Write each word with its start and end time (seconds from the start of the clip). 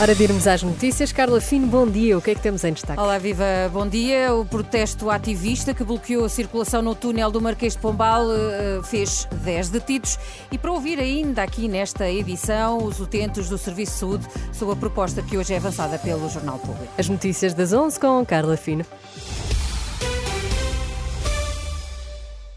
Hora 0.00 0.14
de 0.14 0.22
irmos 0.24 0.46
às 0.48 0.62
notícias. 0.62 1.12
Carla 1.12 1.40
Fino, 1.40 1.66
bom 1.66 1.86
dia. 1.86 2.18
O 2.18 2.22
que 2.22 2.32
é 2.32 2.34
que 2.34 2.40
temos 2.40 2.64
em 2.64 2.72
destaque? 2.72 2.98
Olá, 3.00 3.18
viva, 3.18 3.44
bom 3.72 3.86
dia. 3.86 4.34
O 4.34 4.44
protesto 4.44 5.10
ativista 5.10 5.72
que 5.72 5.84
bloqueou 5.84 6.24
a 6.24 6.28
circulação 6.28 6.82
no 6.82 6.94
túnel 6.94 7.30
do 7.30 7.40
Marquês 7.40 7.74
de 7.74 7.78
Pombal 7.78 8.24
uh, 8.24 8.82
fez 8.82 9.28
10 9.44 9.68
detidos. 9.68 10.18
E 10.50 10.58
para 10.58 10.72
ouvir 10.72 10.98
ainda 10.98 11.42
aqui 11.42 11.68
nesta 11.68 12.10
edição 12.10 12.78
os 12.78 12.98
utentes 12.98 13.48
do 13.48 13.58
Serviço 13.58 13.92
de 13.92 13.98
Saúde 13.98 14.26
sobre 14.52 14.74
a 14.74 14.76
proposta 14.76 15.22
que 15.22 15.36
hoje 15.36 15.54
é 15.54 15.58
avançada 15.58 15.98
pelo 15.98 16.28
Jornal 16.28 16.58
Público. 16.58 16.92
As 16.98 17.08
notícias 17.08 17.54
das 17.54 17.72
11 17.72 18.00
com 18.00 18.24
Carla 18.26 18.56
Fino. 18.56 18.84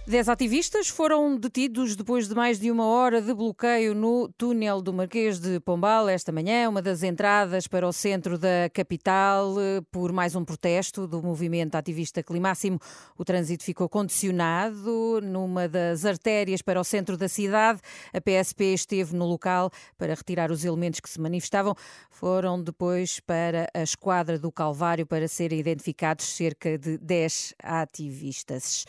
Dez 0.07 0.29
ativistas 0.29 0.87
foram 0.87 1.35
detidos 1.35 1.95
depois 1.95 2.27
de 2.27 2.35
mais 2.35 2.59
de 2.59 2.69
uma 2.69 2.85
hora 2.85 3.19
de 3.19 3.33
bloqueio 3.33 3.95
no 3.95 4.29
túnel 4.37 4.79
do 4.79 4.93
Marquês 4.93 5.39
de 5.39 5.59
Pombal 5.59 6.07
esta 6.07 6.31
manhã, 6.31 6.69
uma 6.69 6.79
das 6.79 7.01
entradas 7.01 7.65
para 7.65 7.87
o 7.87 7.91
centro 7.91 8.37
da 8.37 8.69
capital, 8.71 9.59
eh, 9.59 9.81
por 9.91 10.11
mais 10.13 10.35
um 10.35 10.45
protesto 10.45 11.07
do 11.07 11.23
movimento 11.23 11.73
ativista 11.73 12.21
Climáximo. 12.21 12.79
O 13.17 13.25
trânsito 13.25 13.63
ficou 13.63 13.89
condicionado 13.89 15.21
numa 15.23 15.67
das 15.67 16.05
artérias 16.05 16.61
para 16.61 16.79
o 16.79 16.83
centro 16.83 17.17
da 17.17 17.27
cidade. 17.27 17.81
A 18.13 18.21
PSP 18.21 18.75
esteve 18.75 19.15
no 19.15 19.25
local 19.25 19.71
para 19.97 20.13
retirar 20.13 20.51
os 20.51 20.63
elementos 20.63 20.99
que 20.99 21.09
se 21.09 21.19
manifestavam. 21.19 21.73
Foram 22.11 22.61
depois 22.61 23.19
para 23.21 23.67
a 23.73 23.81
esquadra 23.81 24.37
do 24.37 24.51
Calvário 24.51 25.07
para 25.07 25.27
serem 25.27 25.59
identificados 25.59 26.27
cerca 26.27 26.77
de 26.77 26.99
10 26.99 27.55
ativistas. 27.63 28.85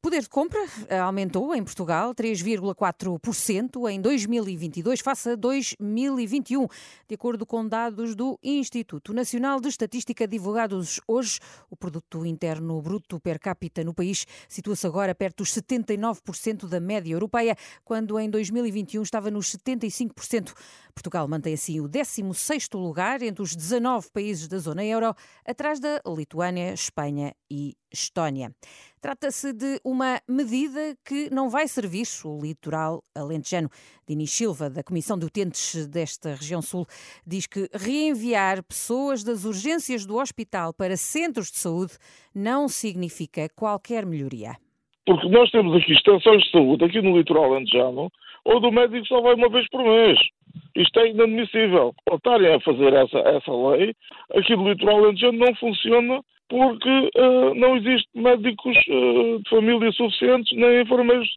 Poder 0.00 0.22
de 0.22 0.28
compra 0.28 0.64
eh, 0.88 0.96
aumentou 0.96 1.52
em 1.56 1.64
Portugal 1.64 2.14
3,4% 2.14 3.90
em 3.90 4.00
2022 4.00 5.00
face 5.00 5.30
a 5.30 5.34
2021, 5.34 6.68
de 7.08 7.16
acordo 7.16 7.44
com 7.44 7.66
dados 7.66 8.14
do 8.14 8.38
Instituto 8.40 9.12
Nacional 9.12 9.60
de 9.60 9.66
Estatística 9.66 10.24
divulgados 10.24 11.00
hoje. 11.04 11.40
O 11.68 11.76
produto 11.76 12.24
interno 12.24 12.80
bruto 12.80 13.18
per 13.18 13.40
capita 13.40 13.82
no 13.82 13.92
país 13.92 14.24
situa-se 14.48 14.86
agora 14.86 15.16
perto 15.16 15.38
dos 15.38 15.52
79% 15.52 16.68
da 16.68 16.78
média 16.78 17.12
europeia, 17.12 17.56
quando 17.84 18.20
em 18.20 18.30
2021 18.30 19.02
estava 19.02 19.32
nos 19.32 19.52
75%. 19.56 20.54
Portugal 20.98 21.28
mantém 21.28 21.54
assim 21.54 21.78
o 21.78 21.88
16º 21.88 22.76
lugar 22.76 23.22
entre 23.22 23.40
os 23.40 23.54
19 23.54 24.10
países 24.12 24.48
da 24.48 24.58
zona 24.58 24.84
euro, 24.84 25.14
atrás 25.46 25.78
da 25.78 26.00
Lituânia, 26.04 26.74
Espanha 26.74 27.32
e 27.48 27.74
Estónia. 27.92 28.50
Trata-se 29.00 29.52
de 29.52 29.80
uma 29.84 30.20
medida 30.28 30.96
que 31.06 31.32
não 31.32 31.48
vai 31.48 31.68
servir 31.68 32.04
o 32.24 32.40
litoral 32.40 33.00
alentejano. 33.14 33.70
Dinis 34.08 34.32
Silva, 34.32 34.68
da 34.68 34.82
Comissão 34.82 35.16
de 35.16 35.24
Utentes 35.24 35.86
desta 35.86 36.30
região 36.34 36.60
sul, 36.60 36.84
diz 37.24 37.46
que 37.46 37.68
reenviar 37.72 38.64
pessoas 38.64 39.22
das 39.22 39.44
urgências 39.44 40.04
do 40.04 40.16
hospital 40.16 40.74
para 40.74 40.96
centros 40.96 41.48
de 41.52 41.58
saúde 41.58 41.92
não 42.34 42.68
significa 42.68 43.48
qualquer 43.54 44.04
melhoria. 44.04 44.56
Porque 45.06 45.28
nós 45.28 45.48
temos 45.52 45.80
aqui 45.80 45.92
estações 45.92 46.42
de 46.42 46.50
saúde, 46.50 46.84
aqui 46.84 47.00
no 47.00 47.16
litoral 47.16 47.54
alentejano, 47.54 48.10
onde 48.44 48.66
o 48.66 48.72
médico 48.72 49.06
só 49.06 49.20
vai 49.20 49.34
uma 49.34 49.48
vez 49.48 49.68
por 49.70 49.84
mês. 49.84 50.18
Isto 50.78 51.00
é 51.00 51.08
inadmissível. 51.08 51.92
Ao 52.08 52.16
estarem 52.16 52.54
a 52.54 52.60
fazer 52.60 52.92
essa, 52.92 53.18
essa 53.18 53.52
lei, 53.52 53.92
aqui 54.36 54.54
no 54.54 54.68
litoral 54.68 55.04
alentejano 55.04 55.38
não 55.38 55.54
funciona 55.56 56.20
porque 56.48 57.10
uh, 57.16 57.54
não 57.54 57.76
existe 57.76 58.08
médicos 58.14 58.76
uh, 58.88 59.42
de 59.42 59.50
família 59.50 59.90
suficientes, 59.92 60.56
nem 60.56 60.80
enfermeiros 60.80 61.28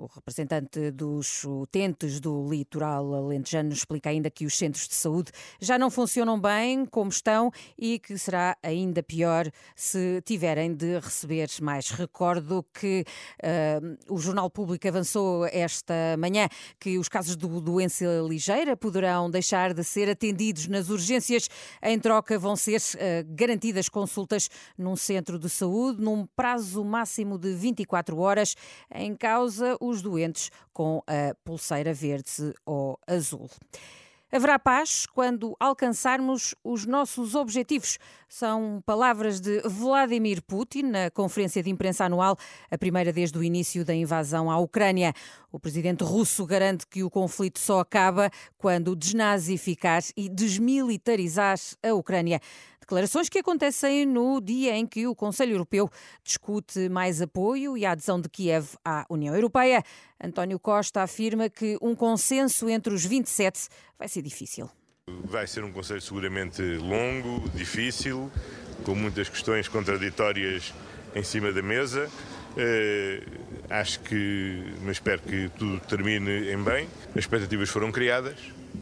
o 0.00 0.06
representante 0.06 0.90
dos 0.90 1.44
utentes 1.44 2.20
do 2.20 2.48
litoral 2.48 3.14
alentejano 3.14 3.72
explica 3.72 4.08
ainda 4.08 4.30
que 4.30 4.46
os 4.46 4.56
centros 4.56 4.88
de 4.88 4.94
saúde 4.94 5.30
já 5.60 5.78
não 5.78 5.90
funcionam 5.90 6.40
bem 6.40 6.86
como 6.86 7.10
estão 7.10 7.52
e 7.78 7.98
que 7.98 8.16
será 8.16 8.56
ainda 8.62 9.02
pior 9.02 9.50
se 9.76 10.22
tiverem 10.24 10.74
de 10.74 10.98
receber 10.98 11.48
mais. 11.60 11.90
Recordo 11.90 12.64
que 12.72 13.04
uh, 13.42 14.14
o 14.14 14.18
Jornal 14.18 14.48
Público 14.48 14.88
avançou 14.88 15.44
esta 15.46 16.16
manhã 16.18 16.48
que 16.78 16.96
os 16.96 17.08
casos 17.08 17.36
de 17.36 17.46
doença 17.46 18.04
ligeira 18.26 18.76
poderão 18.76 19.30
deixar 19.30 19.74
de 19.74 19.84
ser 19.84 20.08
atendidos 20.08 20.66
nas 20.66 20.88
urgências. 20.88 21.48
Em 21.82 21.98
troca, 21.98 22.38
vão 22.38 22.56
ser 22.56 22.80
uh, 22.80 23.34
garantidas 23.34 23.88
consultas 23.88 24.48
num 24.78 24.96
centro 24.96 25.38
de 25.38 25.50
saúde 25.50 26.00
num 26.00 26.26
prazo 26.26 26.82
máximo 26.84 27.36
de 27.36 27.52
24 27.52 28.16
horas. 28.18 28.54
Em 28.94 29.14
causa, 29.14 29.76
o 29.80 29.89
os 29.90 30.00
doentes 30.00 30.50
com 30.72 31.02
a 31.06 31.34
pulseira 31.44 31.92
verde 31.92 32.54
ou 32.64 32.98
azul. 33.06 33.48
Haverá 34.32 34.60
paz 34.60 35.06
quando 35.06 35.56
alcançarmos 35.58 36.54
os 36.62 36.86
nossos 36.86 37.34
objetivos. 37.34 37.98
São 38.28 38.80
palavras 38.86 39.40
de 39.40 39.60
Vladimir 39.62 40.40
Putin 40.40 40.82
na 40.82 41.10
conferência 41.10 41.60
de 41.60 41.68
imprensa 41.68 42.04
anual, 42.04 42.36
a 42.70 42.78
primeira 42.78 43.12
desde 43.12 43.36
o 43.36 43.42
início 43.42 43.84
da 43.84 43.92
invasão 43.92 44.48
à 44.48 44.56
Ucrânia. 44.56 45.12
O 45.50 45.58
presidente 45.58 46.04
russo 46.04 46.46
garante 46.46 46.86
que 46.86 47.02
o 47.02 47.10
conflito 47.10 47.58
só 47.58 47.80
acaba 47.80 48.30
quando 48.56 48.94
desnazificar 48.94 50.00
e 50.16 50.28
desmilitarizar 50.28 51.58
a 51.82 51.92
Ucrânia. 51.92 52.40
Declarações 52.90 53.28
que 53.28 53.38
acontecem 53.38 54.04
no 54.04 54.40
dia 54.40 54.76
em 54.76 54.84
que 54.84 55.06
o 55.06 55.14
Conselho 55.14 55.52
Europeu 55.52 55.88
discute 56.24 56.88
mais 56.88 57.22
apoio 57.22 57.78
e 57.78 57.86
a 57.86 57.92
adesão 57.92 58.20
de 58.20 58.28
Kiev 58.28 58.66
à 58.84 59.06
União 59.08 59.32
Europeia. 59.32 59.84
António 60.20 60.58
Costa 60.58 61.00
afirma 61.00 61.48
que 61.48 61.78
um 61.80 61.94
consenso 61.94 62.68
entre 62.68 62.92
os 62.92 63.06
27 63.06 63.68
vai 63.96 64.08
ser 64.08 64.22
difícil. 64.22 64.68
Vai 65.06 65.46
ser 65.46 65.62
um 65.62 65.70
Conselho 65.70 66.00
seguramente 66.00 66.60
longo, 66.78 67.48
difícil, 67.50 68.28
com 68.82 68.96
muitas 68.96 69.28
questões 69.28 69.68
contraditórias 69.68 70.74
em 71.14 71.22
cima 71.22 71.52
da 71.52 71.62
mesa. 71.62 72.10
Uh, 72.56 73.24
acho 73.70 74.00
que, 74.00 74.64
mas 74.82 74.96
espero 74.96 75.22
que 75.22 75.48
tudo 75.56 75.78
termine 75.86 76.52
em 76.52 76.60
bem. 76.60 76.88
As 77.10 77.18
expectativas 77.18 77.68
foram 77.68 77.92
criadas, 77.92 78.40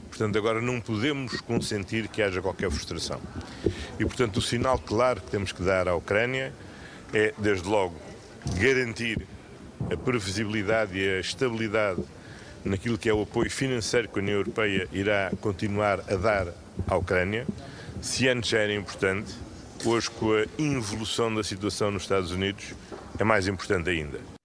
portanto, 0.09 0.37
agora 0.37 0.61
não 0.61 0.81
podemos 0.81 1.41
consentir 1.41 2.09
que 2.09 2.23
haja 2.23 2.43
qualquer 2.43 2.71
frustração. 2.71 3.21
E, 3.99 4.05
portanto, 4.05 4.39
o 4.39 4.43
sinal 4.43 4.79
claro 4.79 5.21
que 5.21 5.31
temos 5.31 5.53
que 5.53 5.63
dar 5.63 5.89
à 5.89 5.95
Ucrânia 5.95 6.53
é, 7.13 7.33
desde 7.39 7.69
logo, 7.69 7.95
garantir 8.59 9.27
a 9.91 9.97
previsibilidade 9.97 10.99
e 10.99 11.17
a 11.17 11.21
estabilidade 11.21 12.03
naquilo 12.65 12.99
que 12.99 13.09
é 13.09 13.15
o 13.15 13.23
apoio 13.23 13.51
financeiro 13.51 14.09
que 14.09 14.19
a 14.19 14.23
União 14.23 14.39
Europeia 14.39 14.89
irá 14.93 15.31
continuar 15.41 16.01
a 16.09 16.17
dar 16.17 16.49
à 16.87 16.97
Ucrânia. 16.97 17.47
Se 18.01 18.29
antes 18.29 18.51
já 18.51 18.59
era 18.59 18.75
importante, 18.75 19.33
hoje, 19.85 20.11
com 20.11 20.33
a 20.33 20.45
involução 20.59 21.35
da 21.35 21.43
situação 21.43 21.91
nos 21.91 22.03
Estados 22.03 22.31
Unidos, 22.31 22.75
é 23.19 23.25
mais 23.25 23.49
importante 23.49 23.91
ainda. 23.91 24.38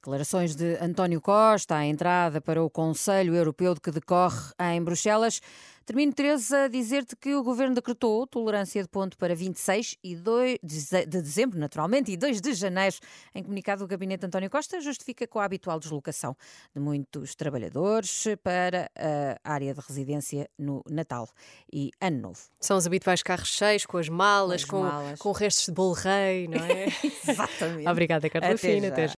Declarações 0.00 0.56
de 0.56 0.78
António 0.80 1.20
Costa 1.20 1.76
à 1.76 1.84
entrada 1.84 2.40
para 2.40 2.64
o 2.64 2.70
Conselho 2.70 3.34
Europeu 3.34 3.74
de 3.74 3.82
que 3.82 3.90
decorre 3.90 4.50
em 4.58 4.82
Bruxelas. 4.82 5.42
Termino, 5.90 6.12
Teresa, 6.12 6.64
a 6.64 6.68
dizer-te 6.68 7.16
que 7.16 7.34
o 7.34 7.42
Governo 7.42 7.74
decretou 7.74 8.24
tolerância 8.24 8.80
de 8.80 8.88
ponto 8.88 9.18
para 9.18 9.34
26 9.34 9.96
e 10.04 10.14
2 10.14 10.58
de 10.62 11.06
dezembro, 11.06 11.58
naturalmente, 11.58 12.12
e 12.12 12.16
2 12.16 12.40
de 12.40 12.54
janeiro. 12.54 12.94
Em 13.34 13.42
comunicado, 13.42 13.82
o 13.82 13.88
Gabinete 13.88 14.20
de 14.20 14.26
António 14.28 14.48
Costa 14.48 14.80
justifica 14.80 15.26
com 15.26 15.40
a 15.40 15.44
habitual 15.44 15.80
deslocação 15.80 16.36
de 16.72 16.80
muitos 16.80 17.34
trabalhadores 17.34 18.24
para 18.40 18.88
a 19.42 19.52
área 19.52 19.74
de 19.74 19.80
residência 19.80 20.48
no 20.56 20.80
Natal 20.88 21.28
e 21.72 21.90
Ano 22.00 22.20
Novo. 22.20 22.40
São 22.60 22.76
os 22.76 22.86
habituais 22.86 23.20
carros 23.20 23.48
cheios, 23.48 23.84
com 23.84 23.98
as 23.98 24.08
malas, 24.08 24.64
com, 24.64 24.76
com, 24.76 24.82
malas. 24.84 25.18
com 25.18 25.32
restos 25.32 25.66
de 25.66 25.72
bolo 25.72 25.94
rei, 25.94 26.46
não 26.46 26.64
é? 26.64 26.86
Exatamente. 27.28 27.88
Obrigada, 27.90 28.30
Carla 28.30 28.56
Fina. 28.56 28.88
Até 28.88 29.02
já. 29.02 29.08